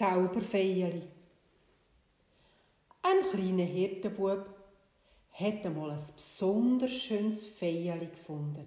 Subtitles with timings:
[0.00, 1.02] Zauberfeierli.
[3.02, 4.46] Ein kleiner Hirtenbub
[5.32, 8.64] hat einmal ein besonders schönes Feierli gefunden.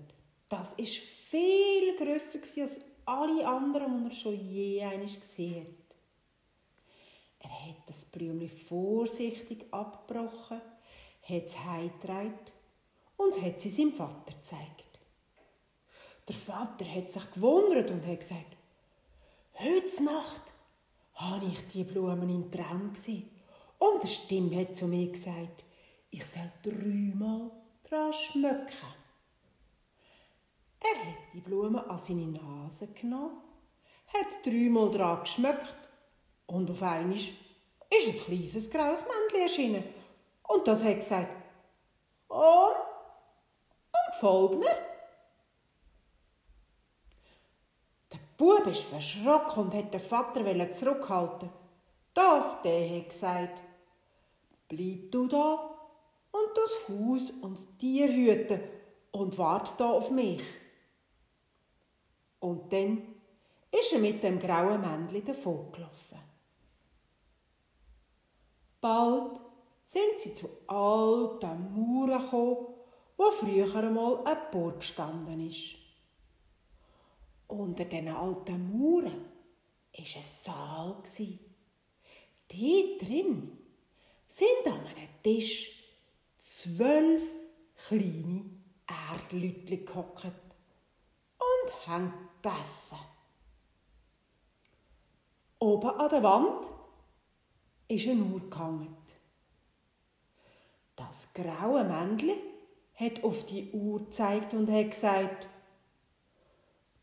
[0.48, 5.98] Das ist viel grösser als alle anderen, die er schon je eines gesehen hat.
[7.40, 10.62] Er hat das Blümchen vorsichtig abgebrochen,
[11.24, 12.38] hat es heimgetragen
[13.18, 15.00] und hat sie seinem Vater gezeigt.
[16.28, 18.56] Der Vater hat sich gewundert und hat gesagt,
[19.58, 20.53] heute Nacht
[21.16, 23.30] habe ich die Blumen im Traum gesehen.
[23.78, 25.64] Und eine Stimme hat zu mir gesagt,
[26.10, 27.52] ich soll dreimal
[27.90, 28.94] dran schmücken.
[30.80, 33.42] Er hat die Blume an seine Nase genommen,
[34.08, 35.74] hat dreimal dran geschmückt
[36.46, 37.34] und auf einmal ist
[37.90, 39.84] ein kleines graues Männchen erschienen.
[40.44, 41.30] Und das hat gesagt,
[42.30, 42.70] oh,
[43.92, 44.78] und folg mir.
[48.12, 51.50] Der Bub ist verschrocken und hat den Vater zurückhalten.
[52.14, 53.62] Doch, der hat gesagt,
[54.68, 55.74] bleib du da
[56.30, 58.60] und das Haus und Tier hüten
[59.12, 60.44] und wart da auf mich.
[62.42, 63.16] Und dann
[63.72, 66.20] ist er mit dem grauen Männchen davongelaufen.
[68.82, 69.40] Bald
[69.86, 72.68] sind sie zu alten Mauern gekommen,
[73.16, 75.83] wo früher einmal eine Burg gestanden ist.
[77.54, 81.04] Unter den alten Mauern war ein Saal.
[82.52, 83.58] Die drin
[84.28, 85.72] sind an einem Tisch
[86.40, 87.22] zwölf
[87.88, 88.46] kleine
[88.88, 92.98] Erdlütli gehockt und haben gegessen.
[95.60, 96.66] Oben an der Wand
[97.88, 98.98] ist eine Uhr gehangen.
[100.96, 102.36] Das graue Männchen
[102.96, 105.48] hat auf die Uhr gezeigt und hat gesagt,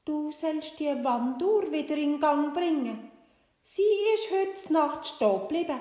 [0.04, 3.10] Du sollst die Wanduhr wieder in Gang bringen.
[3.62, 5.80] Sie ist heute Nacht stehen geblieben.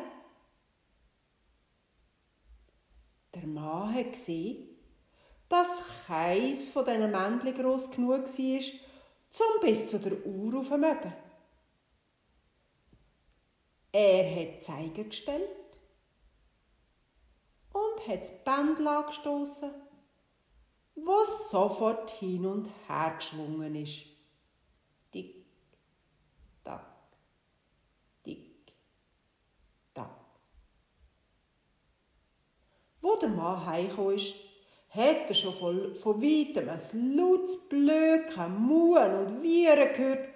[3.34, 4.78] Der Mann hat gesehen,
[5.48, 8.62] dass keins von diesen Männchen gross genug war,
[9.30, 11.14] zum bis zu der Uhr aufzumögen.
[13.92, 15.50] Er hat Zeiger gestellt
[17.74, 19.72] und hat das Bändel angestossen,
[21.06, 24.06] was sofort hin und her geschwungen ist.
[25.12, 25.46] Tick,
[26.64, 26.86] tack,
[28.24, 28.74] tick,
[29.94, 30.10] tack.
[33.02, 34.36] Wo der Mann heimgekommen ist,
[34.90, 40.30] hat er schon von, von weitem ein lautes Blöken, Muen und Viren gehört.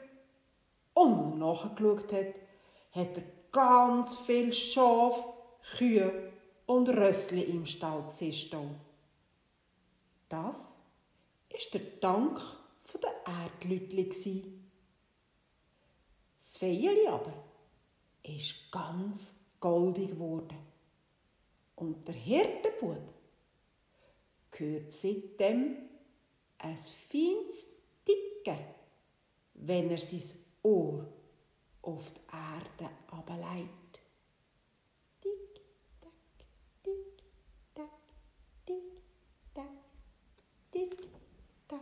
[0.94, 2.36] Und als er nachgeschaut hat,
[2.92, 5.26] hat er ganz viel Schaf,
[5.78, 6.32] Kühe
[6.66, 8.93] und Rössli im Stall stehen.
[10.34, 10.72] Das
[11.48, 12.42] ist der Dank
[13.00, 14.10] der Erdlütli.
[16.40, 17.34] Das Feierli aber
[18.24, 20.58] ist ganz goldig geworden.
[21.76, 22.98] Und der Hirtenbub
[24.50, 25.78] gehört seitdem
[26.58, 27.68] ein feines
[28.04, 28.58] Ticken,
[29.54, 31.14] wenn er sein Ohr
[31.84, 34.00] auf die Erde ablegt.
[35.22, 35.62] Tick,
[36.02, 36.12] tack,
[36.84, 37.24] tick,
[37.76, 37.90] tack,
[38.66, 38.84] tick,
[39.54, 39.70] tack,
[40.74, 40.98] tick,
[41.68, 41.82] tack,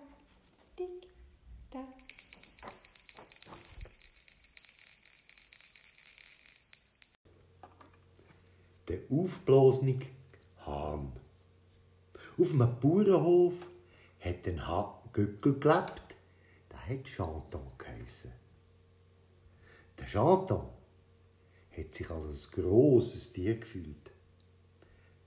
[0.76, 1.08] tick,
[1.72, 1.88] tack.
[8.88, 10.00] Der aufblasene
[10.66, 11.14] Hahn.
[12.38, 13.70] Auf einem Bauernhof
[14.20, 14.62] hat ein
[15.14, 16.18] Göckel gelebt,
[16.70, 18.34] der hat Chanton geheissen.
[19.98, 20.68] Der Chanton
[21.78, 24.12] hat sich als ein grosses Tier gefühlt.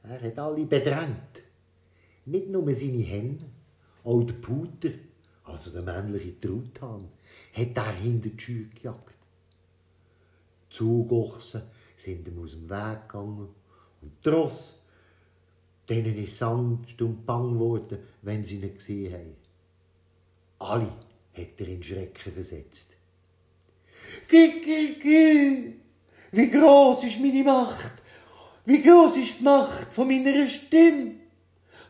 [0.03, 1.43] Er hat alle bedrängt.
[2.27, 3.45] Nicht nur seine Hände,
[4.03, 4.91] auch der Puter,
[5.45, 7.09] also der männliche Truthahn,
[7.53, 9.19] hat er hinter die Schür gejagt.
[10.71, 11.63] Die Zugochsen
[11.97, 13.49] sind ihm aus dem Weg gegangen
[14.01, 14.85] und die Ross
[15.89, 19.37] Denen ist Angst und bang geworden, wenn sie ihn gesehen haben.
[20.59, 20.89] Alle
[21.35, 22.97] hat er in Schrecken versetzt.
[24.29, 24.61] Gü,
[24.99, 25.73] gü.
[26.33, 27.93] Wie groß ist meine Macht?
[28.65, 31.17] Wie groß ist die Macht von meiner Stimme?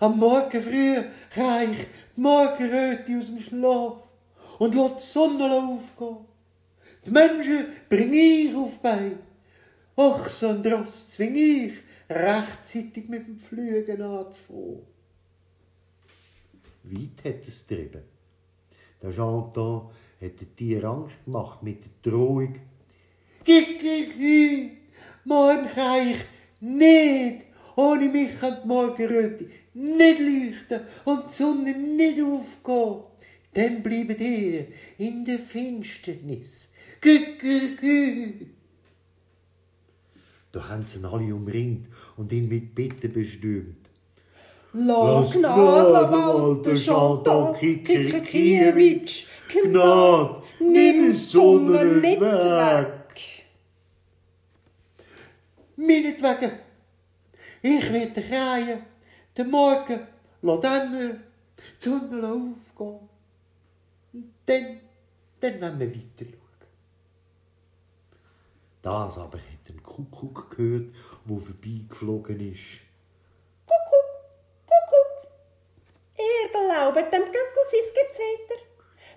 [0.05, 1.03] Am Morgen früh
[1.35, 4.03] reich die Morgenröte aus dem Schlaf
[4.59, 6.27] und lässt die Sonne aufgehen.
[7.06, 9.19] Die Menschen bringe ich auf Bein.
[9.97, 11.73] Ach, so ein Dross zwing ich,
[12.11, 14.83] rechtzeitig mit dem Flügen anzufangen.
[16.83, 18.03] Weit hat es getrieben.
[19.00, 19.89] Der Chanton
[20.21, 22.53] hat den Tier Angst gemacht mit der Drohung.
[23.43, 24.73] Gig, gig,
[25.25, 26.19] morgen kann ich
[26.61, 33.03] nicht, ohne mich kann die Morgenröte nicht leuchten und die Sonne nicht aufgehen.
[33.53, 34.67] Dann bleibt ihr
[34.99, 36.73] in der Finsternis.
[37.00, 38.47] Gig, gig, gig.
[40.50, 43.85] Da haben sie ihn alle umringt und ihn mit Bitten bestürmt.
[44.73, 53.47] Lass Gnade, Walter, Chantal, Kikikiewicz, Gnade, nimm die Sonne nicht weg.
[55.76, 56.50] Meinetwegen,
[57.64, 58.84] ich werde kreien,
[59.37, 60.06] den Morgen,
[60.43, 61.25] lass dämmern,
[61.58, 63.08] die Sonne aufgehen.
[64.12, 64.81] Und dann,
[65.40, 66.69] dann wollen wir weiter schauen.
[68.82, 70.94] Das aber hat ein Kuckuck gehört,
[71.25, 72.81] wo vorbeigeflogen ist.
[73.64, 74.11] Kuckuck,
[74.69, 75.32] Kuckuck.
[76.19, 78.62] Ihr glaubet dem Göckel sein Gezeter.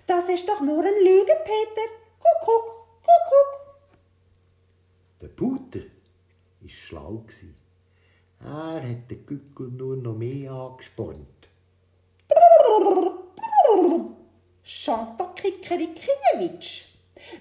[0.06, 1.88] Das ist doch nur ein Lüge, Peter.
[2.18, 3.76] Kuckuck, Kuckuck.
[5.20, 5.80] Der Puter
[6.60, 7.22] war schlau.
[7.26, 7.52] gsi.
[8.40, 11.48] Er hat den Gückel nur noch mehr angespornt.
[14.62, 16.84] Chantal Kikerikiewicz.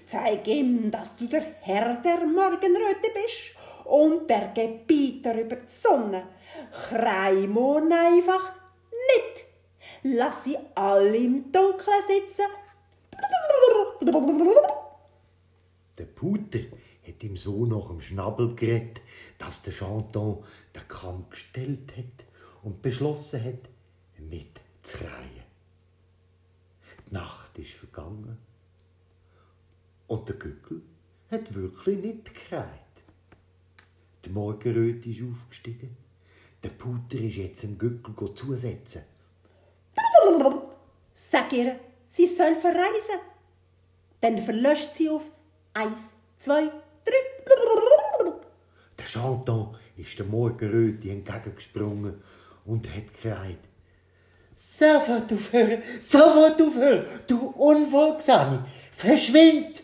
[0.05, 3.53] Zeig ihm, dass du der Herr der Morgenröte bist
[3.85, 6.23] und der Gebieter über die Sonne.
[6.71, 8.53] Kreimon einfach
[8.91, 9.45] nicht.
[10.03, 12.45] Lass sie alle im Dunkeln sitzen.
[15.97, 16.59] Der Puter
[17.07, 19.01] hat ihm so nach dem Schnabel geredet,
[19.37, 20.43] dass der Chanton
[20.77, 22.25] den Kamm gestellt hat
[22.63, 23.69] und beschlossen hat,
[24.19, 25.43] nicht zu kreien.
[27.07, 28.37] Die Nacht ist vergangen
[30.07, 30.81] und der Gückel
[31.29, 32.69] hat wirklich nicht gekreit.
[34.25, 35.95] Die Morgenröte ist aufgestiegen.
[36.63, 39.03] Der Puter ist jetzt dem Gückel zusetzen.
[41.13, 43.19] Sag ihr, sie soll verreisen.
[44.21, 45.31] Dann verlöscht sie auf
[45.73, 46.63] eins, zwei,
[47.05, 47.36] drei.
[49.07, 52.21] Chanton ist der Morgenröte entgegengesprungen
[52.65, 53.59] und hat gekreit.
[54.55, 59.83] Sofort aufhören, sofort aufhören, du Unfolgsame, verschwind!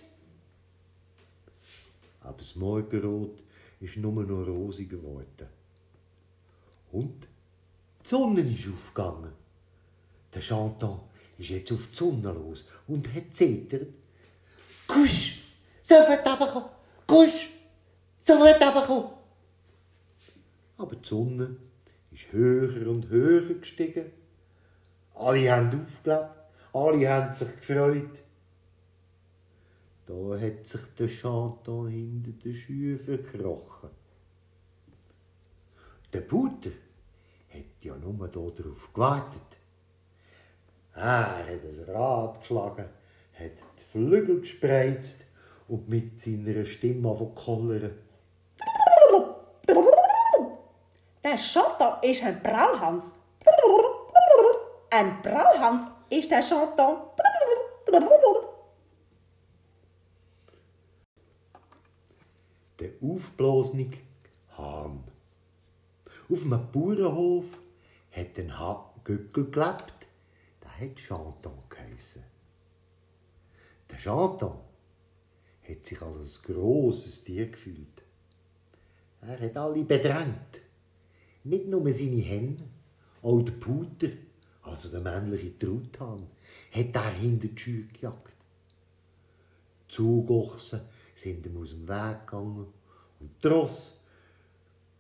[2.21, 3.43] Aber das Morgenrot
[3.79, 5.47] ist nur noch rosig geworden.
[6.91, 7.27] Und
[8.03, 9.31] die Sonne ist aufgegangen.
[10.33, 11.01] Der Chanton
[11.37, 13.87] ist jetzt auf die Sonne los und hat zetert.
[14.87, 15.43] Kusch,
[15.81, 16.69] sofort runterkommen,
[17.05, 17.49] kusch,
[18.23, 19.09] sofort runterkommen.
[20.77, 21.55] Aber die Sonne
[22.11, 24.11] ist höher und höher gestiegen.
[25.13, 26.29] Alle haben aufgelebt,
[26.73, 28.19] alle haben sich gefreut.
[30.05, 33.89] Da hat sich der Chanton hinter den Schuhen verkrochen.
[36.11, 36.71] Der Puter
[37.49, 39.59] hat ja nur darauf gewartet.
[40.95, 42.85] Er hat ein Rad geschlagen,
[43.33, 45.25] hat die Flügel gespreizt
[45.67, 47.91] und mit seiner Stimme angefangen
[51.38, 53.13] Chanton ist ein Prallhans.
[54.91, 56.97] Ein Prallhans ist der Chanton.
[62.80, 63.91] Der aufblasene
[64.57, 65.03] Hahn.
[66.31, 67.59] Auf einem Bauernhof
[68.12, 68.53] hat ein
[69.03, 70.07] Göckel gelebt,
[70.63, 72.24] der hat Chanton geheissen.
[73.89, 74.57] Der Chanton
[75.68, 78.01] hat sich als ein grosses Tier gefühlt.
[79.21, 80.62] Er hat alle bedrängt.
[81.44, 82.57] Nicht nur seine Henne,
[83.22, 84.09] auch der Puter,
[84.62, 86.28] also der männliche Truthahn,
[86.71, 88.35] hat er hinter die Schür gejagt.
[89.81, 90.81] Die Zugochsen
[91.16, 92.68] sind ihm aus dem Weg gegangen
[93.19, 94.02] und die Ross,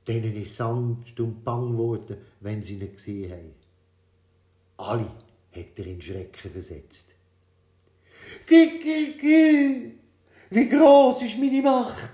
[0.07, 3.53] denen ist Angst und bang geworden, wenn sie ihn gesehen haben.
[4.77, 5.11] Alle
[5.51, 7.15] hat er in Schrecken versetzt.
[8.45, 8.79] Gü,
[9.17, 9.91] gü.
[10.49, 12.11] Wie groß ist meine Macht?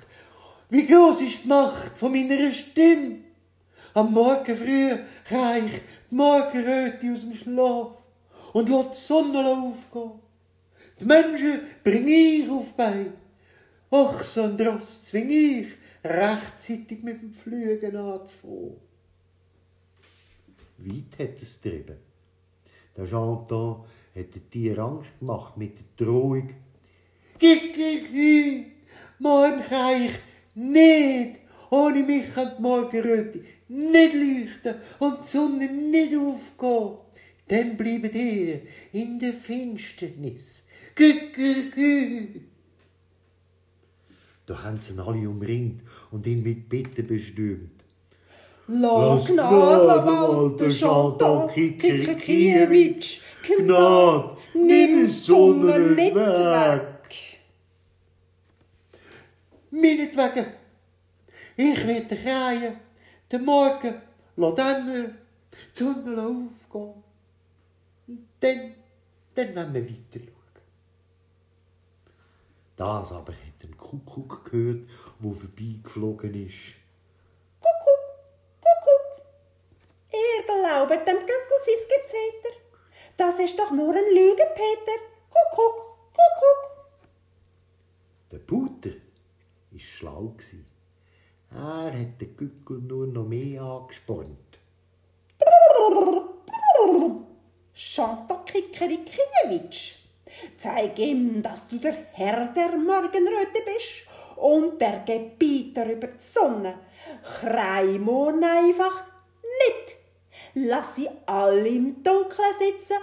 [0.70, 3.29] Wie groß ist die Macht von meiner Stimme?
[3.94, 4.92] Am Morgen früh
[5.32, 7.98] reich die Morgenröte aus dem Schlaf
[8.54, 10.20] und lässt die Sonne aufgehen.
[11.00, 13.14] Die Menschen bring ich auf Bein.
[13.92, 15.68] Ochsen und Ross zwing ich,
[16.04, 18.78] rechtzeitig mit dem Flügen anzufangen.
[20.78, 21.98] Weit hat es getrieben.
[22.96, 23.84] Der Chanton
[24.16, 26.50] hat den Tier Angst gemacht mit der Drohung.
[27.40, 28.66] Gig, gig, gig,
[29.18, 30.14] morgen kann ich
[30.54, 31.40] nicht,
[31.72, 36.98] ohne mich kann die Morgenröte nicht leuchten und die Sonne nicht aufgehen.
[37.48, 38.62] Dann bleibt ihr
[38.92, 40.68] in der Finsternis.
[40.96, 42.42] Gü, gü, gü.
[44.46, 47.80] Da haben sie ihn alle umringt und ihn mit Bitten bestürmt.
[48.68, 53.20] Lass Gnade, Walter, Chanton, Kikikiewicz.
[53.48, 57.40] Gnade, nimm die Sonne nicht weg.
[59.72, 60.46] Meinetwegen,
[61.58, 62.89] ich werde kreien,
[63.32, 64.02] den Morgen,
[64.36, 65.18] lass dämmern,
[65.52, 67.04] die Sonne aufgehen.
[68.08, 68.76] Und dann,
[69.36, 70.40] dann wollen wir weiter schauen.
[72.76, 76.76] Das aber hat ein Kuckuck gehört, wo vorbeigeflogen ist.
[77.60, 78.04] Kuckuck,
[78.62, 79.26] Kuckuck.
[80.14, 82.56] Ihr glaubet dem Göckel sein Gezeter.
[83.18, 84.98] Das ist doch nur ein Lüge, Peter.
[85.30, 86.88] Kuckuck, Kuckuck.
[88.32, 88.92] Der Puter
[89.72, 90.34] war schlau.
[91.52, 94.60] Er hat den Gückel nur noch mehr angespornt.
[97.74, 99.96] Chantal Kikerikiewicz.
[100.58, 106.76] Zeig ihm, dass du der Herr der Morgenröte bist und der Gebieter über die Sonne.
[107.24, 109.04] Kreimon einfach
[109.42, 109.98] nicht.
[110.54, 112.98] Lass sie alle im Dunkeln sitzen.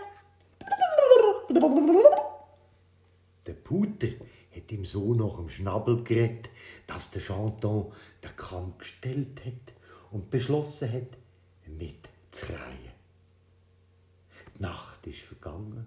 [3.67, 4.13] Puter
[4.55, 6.51] hat ihm so nach dem Schnabel geredet,
[6.87, 7.93] dass der Chanton
[8.23, 9.75] den Kamm gestellt hat
[10.13, 11.19] und beschlossen hat,
[11.67, 12.93] nicht zu kreien.
[14.57, 15.85] Die Nacht ist vergangen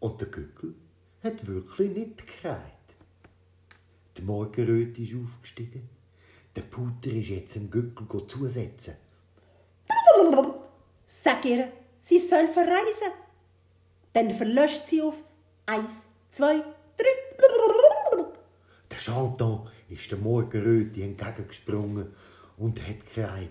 [0.00, 0.74] und der Gückel
[1.22, 2.60] hat wirklich nicht gekreit.
[4.16, 5.88] Die Morgenröte ist aufgestiegen.
[6.56, 8.96] Der Puter ist jetzt dem Gückel zusetzen.
[11.06, 13.12] Sag ihr, sie soll verreisen.
[14.12, 15.22] Dann verlöscht sie auf
[15.66, 16.62] eins, zwei,
[16.96, 17.20] drei.
[18.90, 22.08] Der Chanton ist der Morgenröte entgegengesprungen
[22.58, 23.50] und hat gekreit.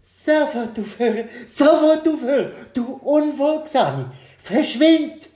[0.00, 5.30] Sofort aufhören, sofort aufhören, du Unfolgsame, verschwind!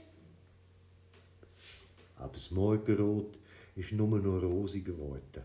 [2.17, 3.37] Aber das Morgenrot
[3.75, 5.43] ist nur noch rosig geworden.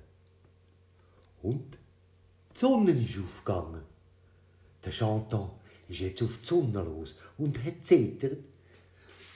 [1.43, 1.79] Und
[2.55, 3.83] die Sonne ist aufgegangen.
[4.85, 5.51] Der Chanton
[5.89, 8.39] ist jetzt auf die Sonne los und hat zetert.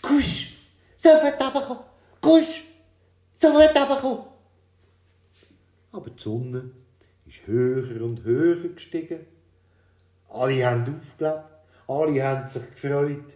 [0.03, 0.48] Kusch,
[1.09, 1.85] sofort runterkommen,
[2.21, 2.65] kusch,
[3.35, 4.25] sofort runterkommen.
[5.93, 6.71] Aber die Sonne
[7.27, 9.27] ist höher und höher gestiegen.
[10.29, 11.45] Alle haben aufgelebt,
[11.87, 13.35] alle haben sich gefreut.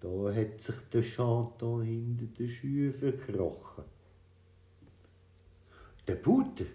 [0.00, 3.84] Da hat sich der Chanton hinter den Schuhen verkrochen.
[6.06, 6.66] Der Puter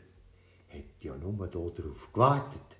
[0.69, 2.77] hat ja nur darauf gewartet.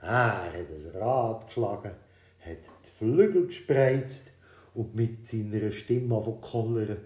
[0.00, 1.94] Er hat ein Rad geschlagen,
[2.40, 4.30] hat die Flügel gespreizt
[4.74, 6.98] und mit seiner Stimme angefangen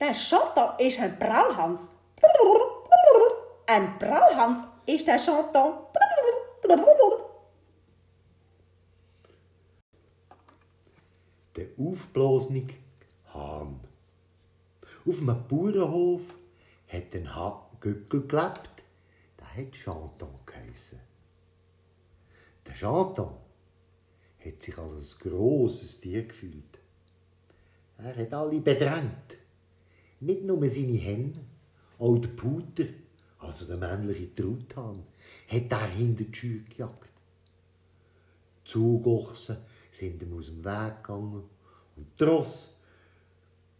[0.00, 1.90] Der Chanton ist ein Prallhans.
[3.66, 5.74] Ein Prallhans ist der Chanton.
[11.54, 12.66] Der aufblasene
[13.34, 13.80] Hahn.
[15.06, 16.34] Auf einem Bauernhof
[16.88, 17.28] hat ein
[17.80, 18.84] Göckel gelebt,
[19.38, 21.00] der hat Chanton geheissen.
[22.66, 23.32] Der Chanton
[24.44, 26.78] hat sich als ein grosses Tier gefühlt.
[27.98, 29.38] Er hat alle bedrängt.
[30.20, 31.40] Nicht nur seine Hände,
[31.98, 32.84] auch der Puter,
[33.38, 35.02] also der männliche Truthahn,
[35.48, 37.12] hat er hinter die Schür gejagt.
[38.58, 39.58] Die Zugochsen
[39.90, 41.42] sind ihm aus dem Weg gegangen
[41.96, 42.76] und die Ross,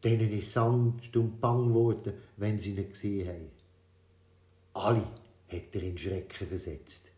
[0.02, 3.50] denen ist Angst und bang geworden, wenn sie ihn gesehen haben.
[4.72, 5.06] Alle
[5.48, 7.10] hat er in Schrecken versetzt.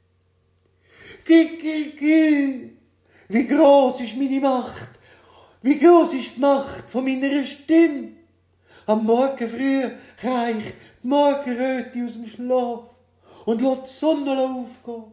[1.24, 2.81] Gü, gü, gü.
[3.32, 4.90] Wie groß ist meine Macht?
[5.62, 8.10] Wie groß ist die Macht von meiner Stimme?
[8.84, 9.84] Am Morgen früh
[10.22, 12.94] reich die Morgenröte aus dem Schlaf
[13.46, 15.04] und lässt die Sonne aufgehen.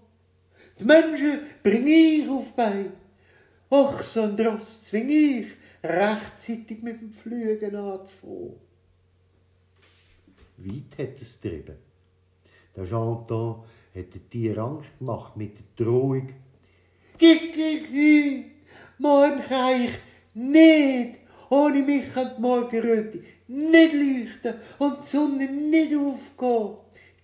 [0.77, 2.91] Die Menschen bring ich auf Bein.
[3.69, 5.47] Ach, so ein Ross zwing ich,
[5.81, 8.55] rechtzeitig mit dem Flügen anzufangen.
[10.57, 11.77] Weit hat es getrieben.
[12.75, 13.63] Der Chanton
[13.95, 16.27] hat den Tier Angst gemacht mit der Drohung.
[18.97, 19.91] Morgen kann ich
[20.33, 26.77] nicht, ohne mich kann die Morgenröte nicht leuchten und die Sonne nicht aufgehen.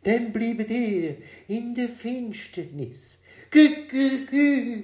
[0.03, 3.21] Dann bleibt ihr in der Finsternis.
[3.49, 4.83] Gü, gü, gü.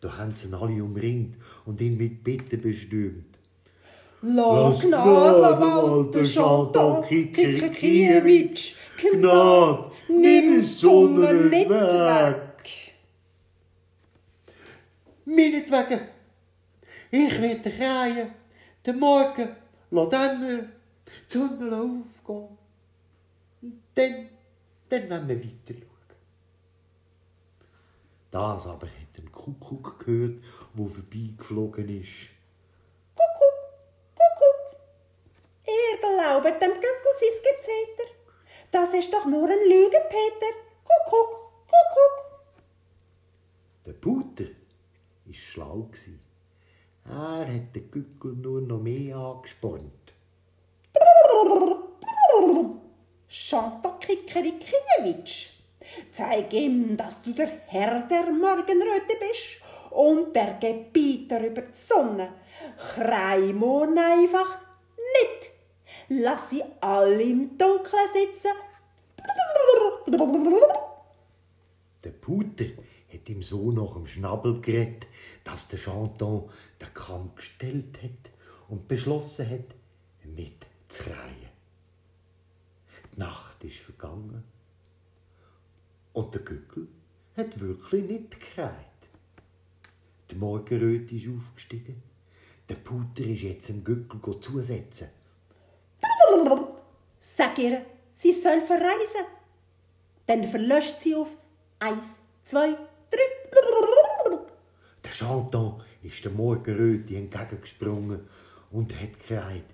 [0.00, 1.36] Da haben sie ihn alle umringt
[1.66, 3.38] und ihn mit Bitten bestimmt.
[4.22, 8.74] Lass Gnade, Walter Chanton Kikerikiewicz.
[9.00, 12.53] Gnade, nimm die Sonne nicht weg.
[15.24, 16.00] Meinetwegen.
[17.10, 18.34] Ich werde kreien.
[18.84, 19.56] Den Morgen
[19.90, 20.72] lass dämmern.
[21.06, 22.58] Die Sonne aufgehen.
[23.62, 24.28] Und dann,
[24.88, 25.90] dann wollen wir weiter schauen.
[28.30, 30.42] Das aber hat ein Kuckuck gehört,
[30.74, 32.30] wo vorbeigeflogen ist.
[33.14, 33.58] Kuckuck,
[34.18, 34.80] Kuckuck.
[35.66, 38.10] Ihr glaubet dem Göckel sein Gezeter.
[38.70, 40.52] Das ist doch nur ein Lüge, Peter.
[40.84, 41.44] Kuckuck.
[43.86, 44.46] Der Puter
[45.74, 45.88] schlau.
[47.06, 50.12] Er hat den Gückel nur noch mehr angespornt.
[53.28, 55.50] Chantal Kikerikiewicz.
[56.10, 62.32] Zeig ihm, dass du der Herr der Morgenröte bist und der Gebieter über die Sonne.
[62.94, 64.58] Kreimon einfach
[64.96, 65.52] nicht.
[66.08, 68.52] Lass sie alle im Dunkeln sitzen.
[72.02, 72.64] Der Puter
[73.24, 75.06] hat ihm so nach dem Schnabel geredet,
[75.44, 78.30] dass der Chanton den Kamm gestellt hat
[78.68, 79.74] und beschlossen hat,
[80.24, 81.50] nicht zu kreien.
[83.14, 84.44] Die Nacht ist vergangen
[86.12, 86.88] und der Gückel
[87.34, 88.74] hat wirklich nicht gekreit.
[90.30, 92.02] Die Morgenröte ist aufgestiegen.
[92.68, 95.08] Der Puter ist jetzt dem Gückel zusetzen.
[97.18, 99.24] Sag ihr, sie soll verreisen.
[100.26, 101.36] Dann verlöscht sie auf
[101.78, 102.76] eins, zwei.
[105.02, 108.20] Der Chanton ist der Morgenröte entgegengesprungen
[108.70, 109.64] und hat gekreit.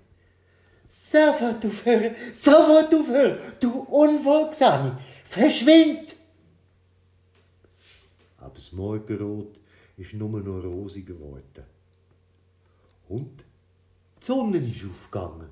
[0.87, 6.15] Sofort aufhören, sofort aufhören, du Unfolgsame, verschwind!
[8.37, 9.57] Aber das Morgenrot
[9.97, 11.63] ist nur noch rosig geworden.
[13.07, 13.39] Und
[14.19, 15.49] die Sonne ist aufgegangen.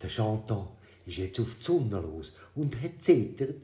[0.00, 0.68] Der Chanton
[1.06, 3.56] ist jetzt auf die Sonne los und hat zetert.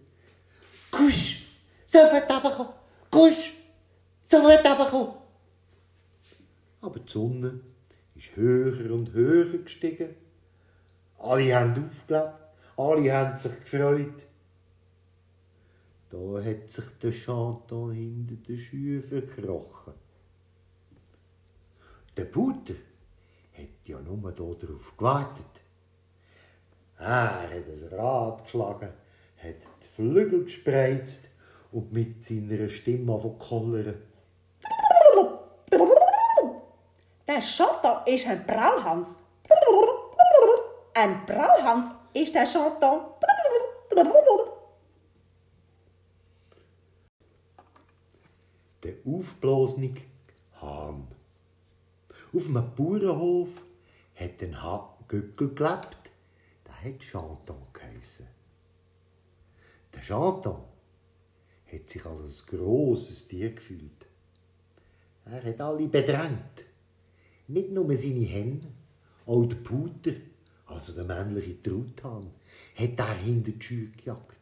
[0.90, 1.44] Kusch,
[1.84, 2.72] sofort runterkommen,
[3.10, 3.54] kusch,
[4.22, 5.14] sofort runterkommen.
[6.80, 7.60] Aber die Sonne
[8.14, 10.14] ist höher und höher gestiegen.
[11.18, 12.34] Alle haben aufgelebt,
[12.76, 14.24] alle haben sich gefreut.
[16.10, 19.94] Da hat sich der Chanton hinter den Schuhen verkrochen.
[22.16, 22.74] Der Puter
[23.52, 25.62] hat ja nur darauf gewartet.
[26.98, 28.92] Er hat ein Rad geschlagen,
[29.36, 31.28] hat die Flügel gespreizt
[31.72, 34.02] und mit seiner Stimme angefangen
[37.26, 39.18] Der Chanton ist ein Prallhans.
[40.94, 43.00] Ein Prallhans ist der Chanton.
[48.82, 49.94] Der aufblasene
[50.60, 51.06] Hahn.
[52.34, 53.62] Auf einem Bauernhof
[54.14, 54.56] hat ein
[55.06, 56.10] Göckel gelebt,
[56.66, 58.26] der hat Chanton geheissen.
[59.94, 60.64] Der Chanton
[61.72, 64.06] hat sich als ein grosses Tier gefühlt.
[65.24, 66.64] Er hat alle bedrängt.
[67.48, 68.66] Nicht nur seine Hände,
[69.26, 70.12] auch der Puter,
[70.66, 72.30] also der männliche Truthahn,
[72.74, 74.40] hat er hinter die Schür gejagt.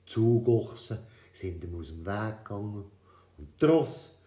[0.00, 0.98] Die Zugochsen
[1.32, 2.84] sind ihm aus dem Weg gegangen
[3.38, 4.18] und die Ross,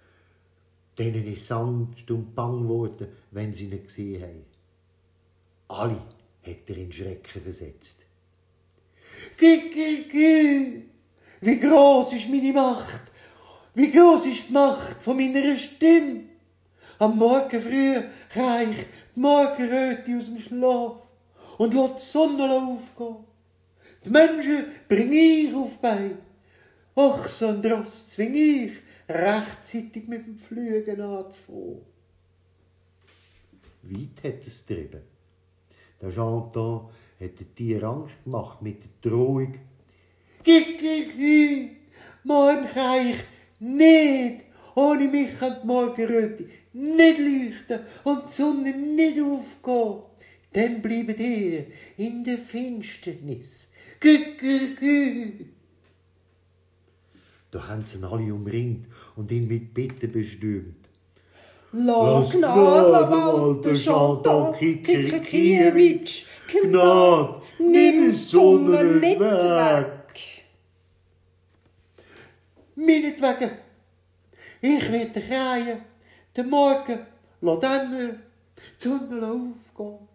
[0.98, 4.46] denen ist Angst und bang geworden, wenn sie ihn gesehen haben.
[5.68, 6.04] Alle
[6.44, 8.06] hat er in Schrecken versetzt.
[9.38, 10.95] Gü, gü, gü.
[11.46, 13.02] Wie groß ist meine Macht?
[13.76, 16.24] Wie groß ist die Macht von meiner Stimme?
[16.98, 18.02] Am Morgen früh
[18.36, 21.02] reich die Morgenröte aus dem Schlaf
[21.60, 23.18] und lass die Sonne aufgehen.
[24.04, 26.18] Die Menschen bring ich auf Bein.
[26.96, 28.72] Ach, so ein Dross zwing ich,
[29.08, 31.82] rechtzeitig mit dem Flügen anzufangen.
[33.84, 35.04] Weit hat es getrieben.
[36.02, 39.54] Der Chanton hat den Tier Angst gemacht mit der Drohung.
[42.24, 43.18] Morgen kann ich
[43.60, 50.02] nicht, ohne mich kann die Morgenröte nicht leuchten und die Sonne nicht aufgehen.
[50.54, 51.66] Dann bleibt ihr
[51.98, 53.72] in der Finsternis.
[54.00, 55.46] Gü, gü, gü.
[57.52, 60.86] Da haben sie ihn alle umringt und ihn mit Bitten bestimmt.
[61.72, 70.05] Lass Gnade, Walter Chanton, Kikikiewicz, Gnade, nimm die Sonne nicht weg.
[72.86, 73.52] Meinetwegen,
[74.62, 75.86] ich werde kreien,
[76.36, 77.06] den Morgen
[77.42, 78.24] lass dämmern,
[78.58, 80.08] die Sonne aufgehen.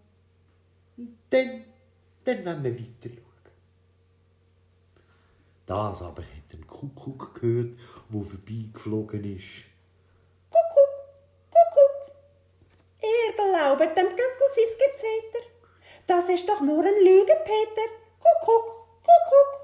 [0.96, 1.64] Und dann,
[2.24, 3.30] dann wollen wir weiter schauen.
[5.66, 7.78] Das aber hat ein Kuckuck gehört,
[8.08, 9.64] wo vorbeigeflogen ist.
[10.50, 10.94] Kuckuck,
[11.54, 12.14] Kuckuck.
[13.02, 15.46] Ihr glaubet dem Göckel sein Gezeter.
[16.06, 17.88] Das ist doch nur ein Lüge, Peter.
[18.18, 19.60] Kuckuck, Kuckuck.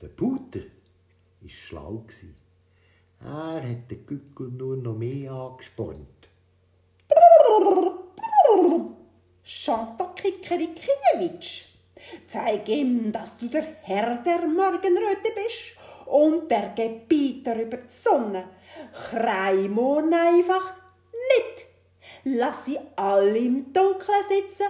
[0.00, 0.79] Der Puter
[1.50, 2.04] war schlau.
[3.22, 6.28] Er hat den Gückel nur noch mehr angespornt.
[9.42, 11.64] Chantal Kikerikiewicz,
[12.26, 18.44] zeig ihm, dass du der Herr der Morgenröte bist und der Gebieter über die Sonne.
[18.92, 20.74] Kreimon einfach
[21.12, 21.66] nicht.
[22.24, 24.66] Lass sie alle im Dunkeln sitzen.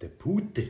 [0.00, 0.62] Der Puter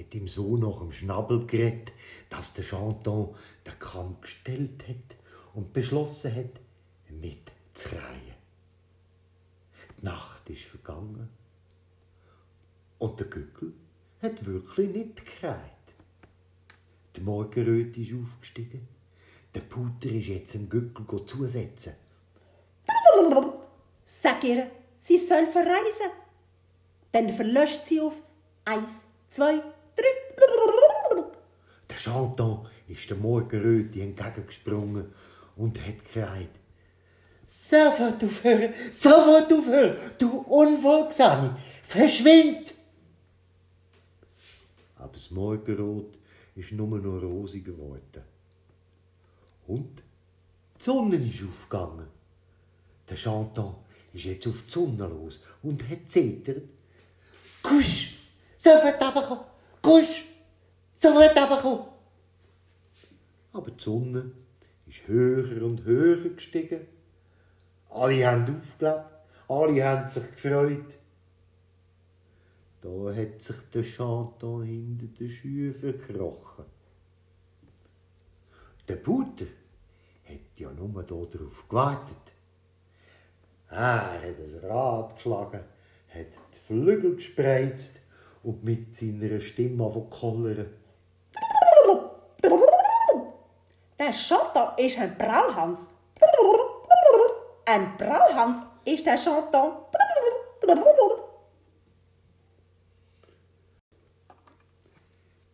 [0.00, 1.92] hat ihm so nach dem Schnabel geredet,
[2.28, 3.34] dass der Chanton
[3.66, 5.16] den Kamm gestellt hat
[5.54, 6.60] und beschlossen hat,
[7.10, 8.34] nicht zu kreien.
[9.98, 11.28] Die Nacht ist vergangen
[12.98, 13.72] und der Gückel
[14.22, 15.60] hat wirklich nicht gekreit.
[17.16, 18.86] Die Morgenröte ist aufgestiegen.
[19.54, 21.94] Der Puter ist jetzt dem Gückel zusetzen.
[24.04, 26.10] Sag ihr, sie soll verreisen.
[27.12, 28.22] Dann verlöscht sie auf
[28.64, 29.62] eins, zwei.
[31.88, 35.12] Der Chanton ist der Morgenröte entgegengesprungen
[35.56, 36.50] und hat gekreit.
[37.46, 42.74] Sofort aufhören, sofort aufhören, du Unfolgsame, verschwind!
[44.96, 46.16] Aber das Morgenrot
[46.54, 48.22] ist nur noch rosig geworden.
[49.66, 49.98] Und
[50.78, 52.06] die Sonne ist aufgegangen.
[53.08, 53.74] Der Chanton
[54.12, 56.62] ist jetzt auf die Sonne los und hat zittert.
[57.62, 58.16] Kusch!
[58.56, 59.49] Sofort runterkommen!
[59.82, 60.24] Kusch!
[60.94, 61.86] Sofort runterkommen!
[63.52, 64.32] Aber die Sonne
[64.86, 66.86] ist höher und höher gestiegen.
[67.88, 69.06] Alle haben aufgelebt,
[69.48, 70.94] alle haben sich gefreut.
[72.82, 76.64] Da hat sich der Chanton hinter den Schuhen verkrochen.
[78.88, 79.46] Der Puter
[80.24, 82.34] hat ja nur darauf gewartet.
[83.68, 85.60] Er hat ein Rad geschlagen,
[86.08, 87.99] hat die Flügel gespreizt
[88.42, 90.66] und mit seiner Stimme angefangen
[93.98, 95.90] Der Chanton ist ein Prallhans.
[97.66, 99.72] Ein Prallhans ist der Chanton.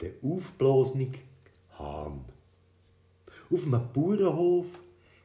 [0.01, 1.11] Der aufblasene
[1.79, 2.25] Hahn.
[3.53, 4.81] Auf einem Bauernhof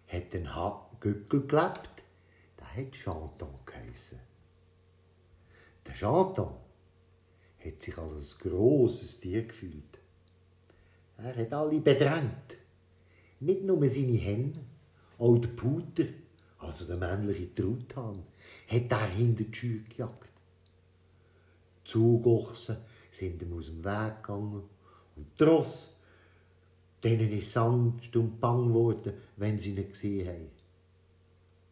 [0.08, 0.50] hat ein
[1.00, 2.04] Göckel gelebt,
[2.60, 4.20] der hat Chanton geheissen.
[5.86, 6.56] Der Chanton
[7.64, 10.00] hat sich als ein grosses Tier gefühlt.
[11.18, 12.58] Er hat alle bedrängt.
[13.40, 14.60] Nicht nur seine Hände,
[15.18, 16.06] auch der Puter,
[16.60, 18.24] also der männliche Truthahn,
[18.68, 20.32] hat er hinter die Schür gejagt.
[21.80, 22.78] Die Zugochsen
[23.12, 24.64] sind ihm aus dem Weg gegangen
[25.16, 25.98] und die Ross,
[27.04, 30.50] denen ist Angst und bang geworden, wenn sie ihn gesehen haben.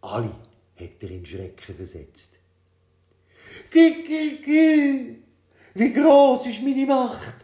[0.02, 0.36] Alle
[0.76, 2.40] hat er in Schrecken versetzt.
[3.72, 5.29] Gü, gü, gü.
[5.74, 7.36] Wie groß ist meine Macht?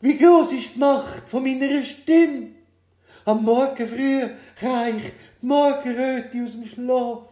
[0.00, 2.48] Wie groß ist die Macht von meiner Stimme?
[3.24, 4.22] Am Morgen früh
[4.60, 7.28] reich die Morgenröte aus dem Schlaf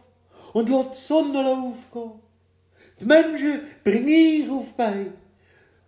[0.53, 2.19] und lass die Sonne aufgehen.
[2.99, 5.13] Die Menschen bring ich auf Bein.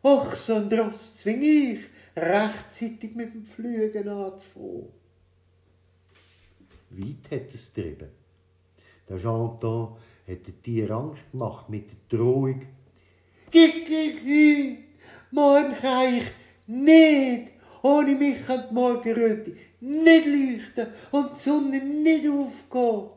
[0.03, 1.79] Ach, so ein Dross zwing ich,
[2.15, 4.89] rechtzeitig mit dem Flügen anzufangen.
[6.89, 8.09] Weit hat es getrieben.
[9.07, 9.95] Der Chanton
[10.27, 12.61] hat den Tier Angst gemacht mit der Drohung.
[15.31, 16.25] Morgen kann ich
[16.67, 17.51] nicht,
[17.83, 23.09] ohne mich kann die Morgenröte nicht leuchten und die Sonne nicht aufgehen.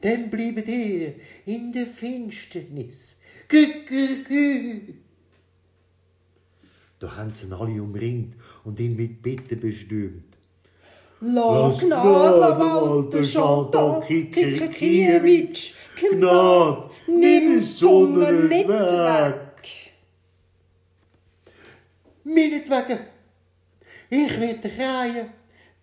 [0.00, 1.14] Dann bleibt ihr
[1.46, 3.20] in der Finsternis.
[3.48, 4.80] Gü.
[6.98, 10.36] Da haben sie ihn alle umringt und ihn mit Bitten bestimmt.
[11.20, 19.53] Lass Gnade, Walter Chanton, Kikikiewicz, Gnade, nimm die Sonne nicht weg.
[22.24, 22.98] Meinetwegen,
[24.08, 25.32] ich werde kreien,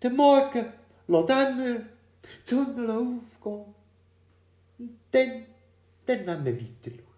[0.02, 0.72] den Morgen,
[1.06, 1.88] lass dämmern,
[2.24, 3.74] die Sonne aufgehen.
[4.78, 5.46] Und dann,
[6.06, 7.12] dann wollen wir weiter schauen.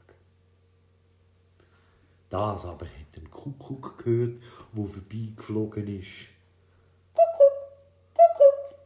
[2.28, 6.26] Das aber hat ein Kuckuck gehört, wo vorbeigeflogen ist.
[7.14, 7.56] Kuckuck,
[8.12, 8.78] Kuckuck.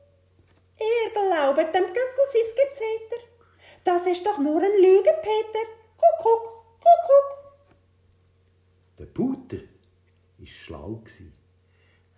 [0.79, 3.25] Ihr glaubet dem Göckel sein Gezeter.
[3.85, 5.65] Das ist doch nur ein Lüge, Peter.
[5.97, 7.39] Kuckuck, Kuckuck.
[8.99, 9.38] Der war
[10.69, 11.01] schlau.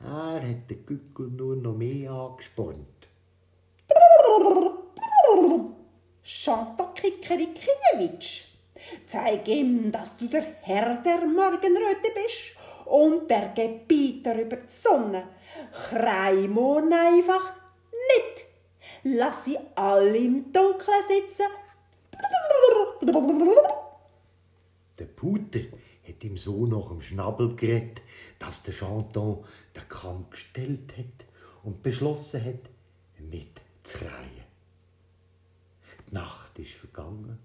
[0.00, 3.08] Er hat den Gückel nur noch mehr angespornt.
[6.22, 8.44] Chantal Kikerikiewicz.
[9.06, 15.28] Zeig ihm, dass du der Herr der Morgenröte bist und der Gebieter über die Sonne.
[15.72, 17.52] Kreimon einfach
[17.92, 18.46] nicht.
[19.04, 21.46] Lass sie alle im Dunkeln sitzen.
[24.98, 25.60] Der Puter
[26.10, 28.02] hat ihm so nach dem Schnabel geredet,
[28.38, 29.44] dass der Chanton
[29.74, 31.26] den Kamm gestellt hat
[31.62, 32.70] und beschlossen hat,
[33.18, 34.44] nicht zu kreien.
[36.08, 37.38] Die Nacht ist vergangen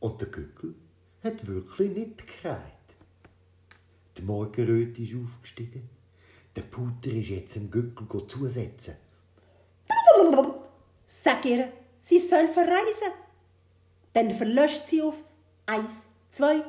[0.00, 0.74] und der Gückel
[1.22, 2.60] hat wirklich nicht gekreit.
[4.16, 5.88] Die Morgenröte ist aufgestiegen.
[6.54, 8.96] Der Puter ist jetzt dem Gückel zusetzen.
[11.06, 13.12] Sag ihr, sie soll verreisen.
[14.12, 15.22] Dann verlöscht sie auf
[15.66, 16.62] eins, zwei.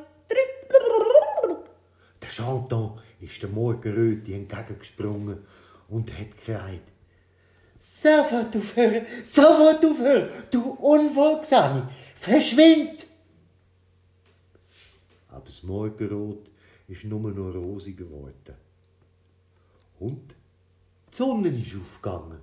[2.22, 5.40] Der Chanton ist der Morgenröte entgegengesprungen
[5.90, 6.82] und hat gekreit.
[7.80, 13.06] Sofort aufhören, sofort aufhören, du Unfolgsame, verschwind!
[15.30, 16.50] Aber das Morgenrot
[16.88, 18.56] ist nur noch rosig geworden.
[20.00, 22.40] Und die Sonne ist aufgegangen.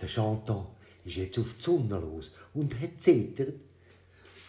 [0.00, 0.66] Der Chanton
[1.04, 3.54] ist jetzt auf die Sonne los und hat zittert.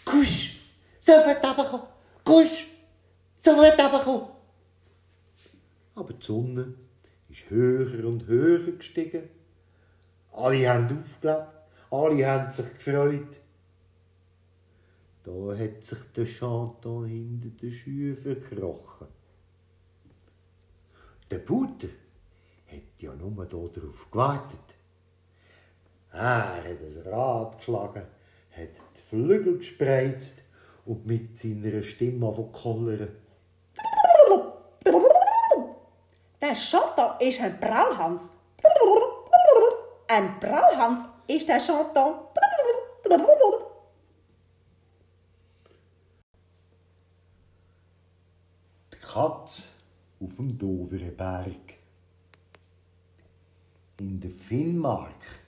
[0.06, 0.60] Kusch,
[1.00, 1.88] sofort runterkommen,
[2.24, 2.68] Kusch,
[3.38, 4.28] sofort runterkommen.
[5.96, 6.74] Aber die Sonne
[7.30, 9.30] ist höher und höher gestiegen.
[10.32, 11.48] Alle haben aufgelebt,
[11.92, 13.38] alle haben sich gefreut.
[15.24, 19.08] Da hat sich der Chanton hinter den Schuhen verkrochen.
[21.30, 21.88] Der Puter
[22.68, 24.76] hat ja nur darauf gewartet.
[26.12, 28.04] Er hat ein Rad geschlagen,
[28.52, 30.44] hat die Flügel gespreizt
[30.86, 33.08] und mit seiner Stimme angefangen
[36.42, 38.32] Der Chanton ist ein Prallhans.
[40.10, 42.16] Ein Prallhans ist der Chanton.
[48.92, 49.70] Die Katze
[50.20, 51.78] auf dem Doverenberg.
[54.02, 55.40] In der Finnmark,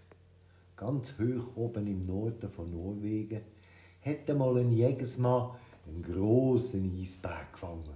[0.78, 3.42] ganz hoch oben im Norden von Norwegen,
[4.06, 5.52] hat einmal ein Jägersmann
[5.88, 7.96] einen grossen Eisberg gefangen.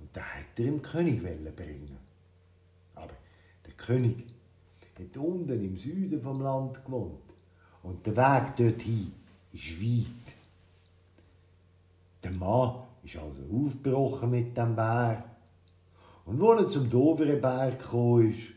[0.00, 1.22] Und den hat er dem König
[1.56, 1.98] bringen.
[2.94, 3.14] Aber
[3.64, 4.24] der König
[4.98, 7.32] hat unten im Süden vom Land gewohnt.
[7.82, 9.12] Und der Weg dorthin
[9.52, 10.34] ist weit.
[12.22, 15.24] Der Mann ist also aufgebrochen mit dem Bär.
[16.24, 18.52] Und als er zum Doveren Berg gekommen ist,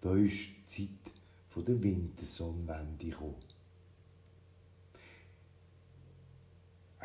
[0.00, 3.55] da ist die Zeit der Wintersonnenwende gekommen.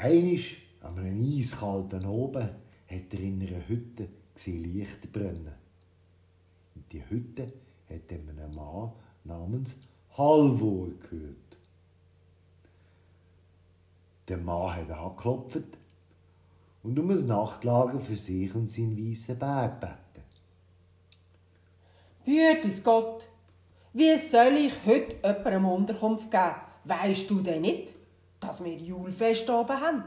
[0.02, 4.08] Einisch an einem eiskalten Oben hat er in einer Hütte
[4.48, 5.54] Lichter brennen.
[6.74, 7.54] Und die Hütte
[7.88, 8.92] hat einem Mann
[9.24, 9.78] namens
[10.18, 11.36] Halvor gehört.
[14.28, 15.78] Der Mann hat angeklopft
[16.82, 20.26] und um ein Nachtlager für sich und seinen weißen Berg beten.
[22.26, 23.28] Bütes Gott,
[23.94, 26.56] wie soll ich heute jemandem Unterkunft geben?
[26.86, 27.94] Weisst du denn nicht,
[28.52, 30.04] dass wir Julfest oben haben?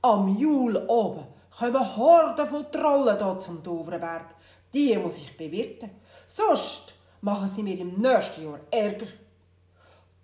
[0.00, 1.26] Am Jul oben
[1.58, 4.24] kommen Horden von Trollen hier zum Dovrenberg.
[4.72, 5.90] Die muss ich bewirten.
[6.24, 9.06] Sonst machen sie mir im nächsten Jahr Ärger.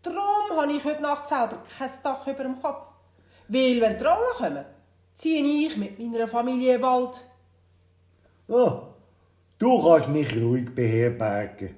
[0.03, 2.87] Darum habe ich heute Nacht selber kein Dach über dem Kopf.
[3.49, 4.65] Weil, wenn Trollen kommen,
[5.13, 7.23] ziehe ich mit meiner Familie in Wald.
[8.49, 8.85] Oh,
[9.59, 11.77] du kannst mich ruhig beherbergen.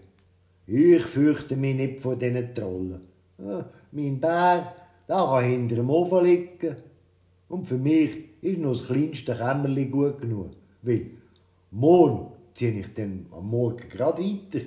[0.69, 3.05] Ich fürchte mich nicht vor diesen Trollen.
[3.39, 4.77] Oh, mein Bär,
[5.11, 6.77] der kann hinter dem Ofen liegen.
[7.49, 10.53] Und für mich ist noch das kleinste Kämmerli gut genug.
[10.83, 11.11] Weil
[11.73, 14.65] morgen ziehe ich dann am Morgen gerade weiter.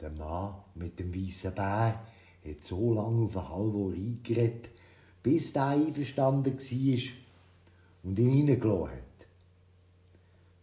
[0.00, 2.02] Der Mann mit dem weißen Bär
[2.44, 4.70] hat so lange auf den Halvor eingeredet,
[5.22, 6.98] bis der einverstanden war
[8.02, 9.26] und ihn reingelassen hat.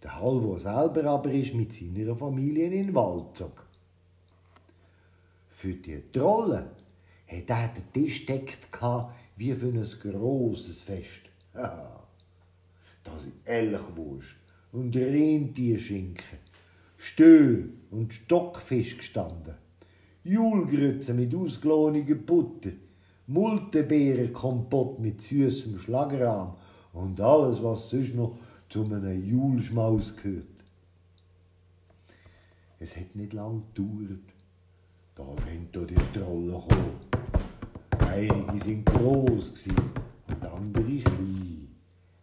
[0.03, 3.61] Der Halvor selber aber ist mit seiner Familie in den Wald gezogen.
[5.49, 6.65] Für die Trollen
[7.27, 8.67] hat er den Tisch deckt
[9.37, 11.21] wie für ein grosses Fest.
[11.53, 14.37] da sind Elchwurst
[14.71, 16.39] und Rentierschinken,
[16.97, 19.55] Stö und Stockfisch gestanden,
[20.23, 22.71] Julgrütze mit ausgelohniger Butter,
[23.27, 26.55] Multenbeerenkompott mit süßem Schlagrahm
[26.93, 28.37] und alles, was sonst noch
[28.69, 30.45] zu einem Julschmaus gehört.
[32.79, 34.19] Es hat nicht lang gedauert.
[35.15, 37.14] Da sind die Trollen gekommen.
[38.15, 41.67] Einige sind gross und andere klein.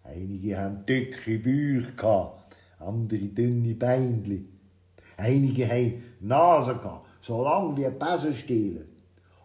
[0.02, 2.32] Einige haben dicke Bücher,
[2.78, 4.48] andere dünne Beinchen.
[5.18, 8.86] Einige haben Nase gehabt, so lang wie Besenstiele.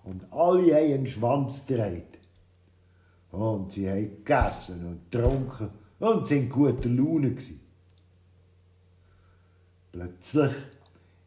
[0.05, 2.17] Und alle haben einen Schwanz gedreht.
[3.31, 7.59] Und sie haben gegessen und getrunken und sind guter Laune gewesen.
[9.91, 10.53] Plötzlich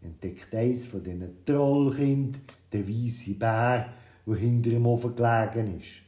[0.01, 2.39] entdeckt eins von diesen Trollkind
[2.73, 3.93] den weißen Bär,
[4.31, 6.03] der hinter dem Ofen gelegen ist.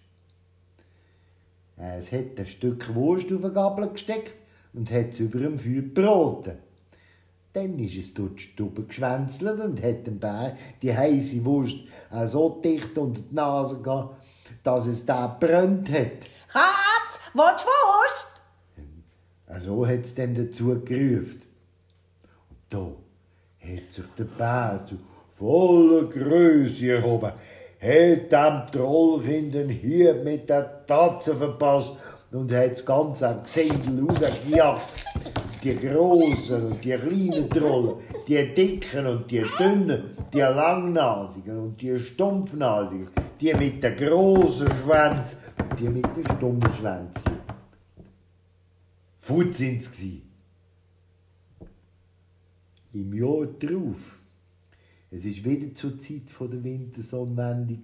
[1.76, 4.37] Es hat ein Stück Wurst auf den Gabel gesteckt
[4.72, 6.58] und hat es über dem Feuer gebraten.
[7.52, 11.85] Dann ist es durch die Stube geschwänzelt und hat dem Bär die heiße Wurst
[12.26, 14.16] so dicht unter die Nase gehabt,
[14.62, 16.30] dass es da brennt hat.
[16.48, 18.28] Katz, willst du Wurst?
[19.58, 21.42] So hat es dann dazu gerufen.
[22.48, 22.92] Und da
[23.61, 24.98] hat sich der Bär zu
[25.35, 27.32] voller Größe erhoben,
[27.83, 31.92] hat dem Trollkind den Hieb mit der Tatze verpasst
[32.31, 34.87] und hat das ganze Gesindel rausgejagt.
[35.64, 41.99] Die grossen und die kleinen Trollen, die dicken und die dünnen, die langnasigen und die
[41.99, 43.09] stumpfnasigen,
[43.40, 47.38] die mit den grossen Schwänzen und die mit den stummen Schwänzen.
[49.18, 50.23] Fut sind sie.
[52.92, 54.18] Im Jahr darauf,
[55.12, 57.79] es war wieder zur Zeit der Wintersonnenwende,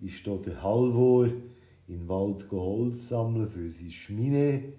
[0.00, 1.44] ist da der Halvor in
[1.86, 4.72] den Wald Holz sammeln für sein Schmine,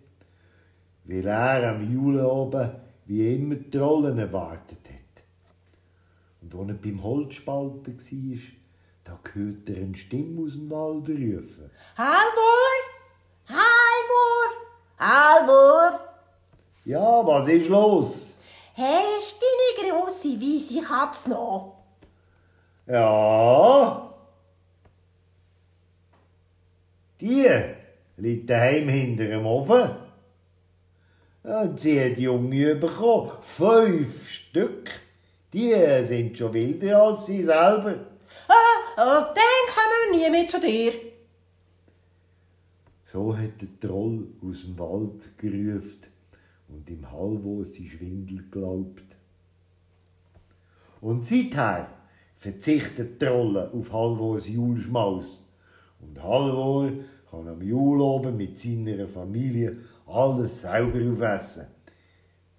[1.06, 2.76] weil er am Juleabend
[3.06, 5.24] wie immer die Trollen erwartet hat.
[6.42, 8.40] Und als er beim Holzspalten war,
[9.04, 11.70] da hört er eine Stimme aus dem Wald rufen.
[11.96, 12.72] Halvor!
[13.48, 14.50] Halvor!
[14.98, 16.00] Halvor!
[16.84, 18.35] Ja, was ist los?
[18.78, 19.46] Hast du
[19.80, 21.78] deine grosse weisse Katze noch?
[22.86, 24.14] Ja.
[27.22, 27.50] Die
[28.18, 29.96] liegt daheim hinter dem Ofen.
[31.44, 33.32] Und sie hat Junge bekommen.
[33.40, 34.92] Fünf Stück.
[35.54, 37.96] Die sind schon wilder als sie selber.
[38.50, 40.92] Ah, ah, dann kommen wir nie mehr zu dir.
[43.06, 46.15] So hat der Troll aus dem Wald gerufen
[46.68, 49.04] und im Halvo Schwindel glaubt.
[51.02, 51.90] Und seither
[52.36, 55.44] verzichtet die Trolle auf Halvors Julschmaus.
[56.00, 56.92] Und Halvor
[57.30, 61.68] kann am Juloben mit seiner Familie alles selber aufessen.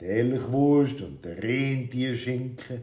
[0.00, 2.80] Die Elchwurst und der Rentierschinken,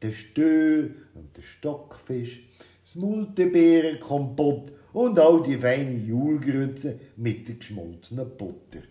[0.00, 2.42] der Stö und der Stockfisch,
[2.82, 8.82] das Multebeerenkompott und all die feinen Julgrütze mit der geschmolzenen Butter.